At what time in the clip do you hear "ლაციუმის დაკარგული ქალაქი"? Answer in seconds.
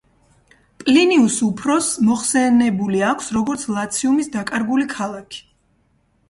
3.77-5.45